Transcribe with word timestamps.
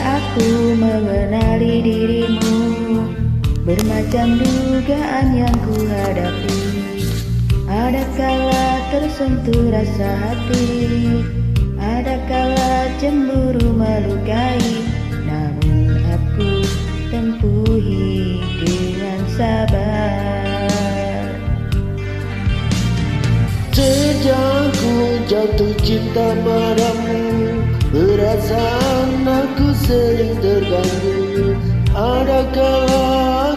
aku 0.00 0.74
mengenali 0.76 1.84
dirimu. 1.84 2.58
Bermacam 3.60 4.40
dugaan 4.40 5.36
yang 5.36 5.52
ku 5.62 5.84
hadapi 5.84 6.58
Ada 7.68 8.02
kala 8.16 8.66
tersentuh 8.90 9.68
rasa 9.70 10.10
hati? 10.26 11.22
Ada 11.76 12.18
kala 12.26 12.90
cemburu 12.98 13.70
melukai? 13.76 14.82
Namun 15.28 16.02
aku 16.08 16.50
tempuhi 17.12 18.40
dengan 18.64 19.20
sabar. 19.36 20.80
Sejak 23.70 24.72
ku 24.76 24.92
jatuh 25.30 25.72
cinta 25.80 26.36
padamu 26.42 27.20
aku 27.92 28.79
sering 30.70 30.90
terganggu 30.94 31.48
Ada 31.90 32.40
kala 32.54 33.04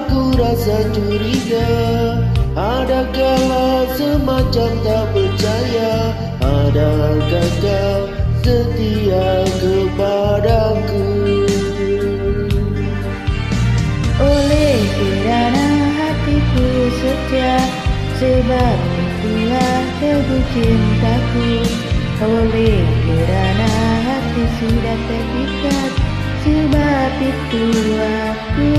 aku 0.01 0.21
rasa 0.33 0.77
curiga? 0.89 1.69
Ada 2.57 3.01
kala 3.13 3.85
semacam 3.93 4.71
tak 4.81 5.05
percaya? 5.13 5.93
Adakah 6.41 7.49
kau 7.61 7.99
setia 8.41 9.45
kepadaku? 9.61 11.05
Oleh 14.17 14.77
kerana 14.97 15.67
hatiku 15.97 16.67
setia 16.97 17.57
Sebab 18.17 18.77
itulah 18.97 19.81
teguh 19.99 20.45
cintaku. 20.53 21.51
Oleh 22.23 22.81
kerana 23.03 23.71
hati 24.07 24.43
sudah 24.61 24.97
terikat 25.11 26.12
Sebab 26.43 27.13
itu 27.23 27.63
aku 28.03 28.75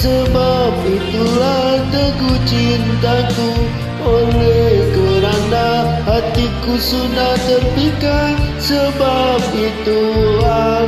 Sebab 0.00 0.80
itulah 0.88 1.76
teguh 1.92 2.40
cintaku. 2.48 3.52
Oleh 4.00 4.88
kerana 4.96 6.00
hatiku 6.08 6.80
sudah 6.80 7.36
terpikat 7.44 8.40
Sebab 8.56 9.40
itu 9.52 10.00
aku 10.40 10.79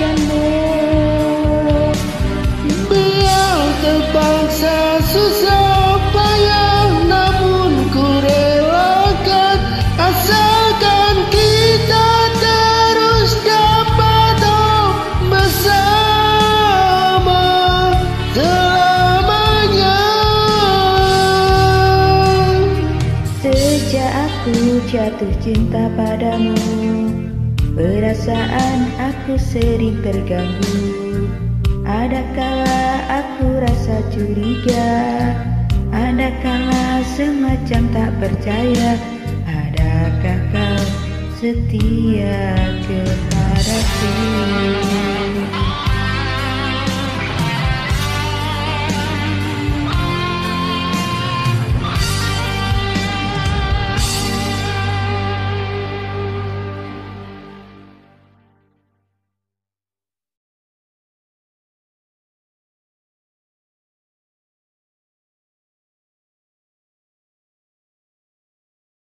melepaskanmu. 0.00 0.48
Biar 2.88 3.60
terpaksa 3.84 4.98
susah 5.04 6.00
payah 6.12 6.88
Namun 7.06 7.72
ku 7.92 8.04
relakan 8.24 9.58
Asalkan 10.00 11.16
kita 11.30 12.08
terus 12.40 13.30
dapat 13.44 14.40
bersama 15.28 16.42
selamanya 18.34 20.02
Sejak 23.44 24.10
aku 24.10 24.80
jatuh 24.88 25.32
cinta 25.44 25.86
padamu 25.94 27.29
Perasaan 27.70 28.80
aku 28.98 29.38
sering 29.38 30.02
terganggu. 30.02 31.30
Ada 31.86 32.22
kala 32.34 32.82
aku 33.22 33.62
rasa 33.62 34.02
curiga? 34.10 34.90
Ada 35.94 36.34
kala 36.42 37.06
semacam 37.14 37.82
tak 37.94 38.10
percaya? 38.18 38.98
Adakah 39.46 40.38
kau 40.50 40.82
setia 41.38 42.58
kepadaku 42.90 44.18